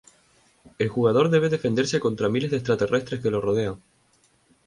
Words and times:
El 0.79 0.89
jugador 0.89 1.29
debe 1.29 1.47
defenderse 1.49 1.99
contra 1.99 2.27
miles 2.27 2.49
de 2.49 2.57
extraterrestres 2.57 3.21
que 3.21 3.29
lo 3.29 3.39
rodean. 3.39 3.79